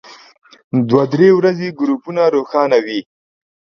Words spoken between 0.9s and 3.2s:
درې ورځې ګروپونه روښانه وي.